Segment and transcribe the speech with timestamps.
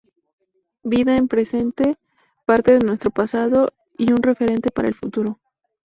[0.81, 1.95] Vida en presente,
[2.47, 5.37] parte de nuestro pasado y un referente para el futuro.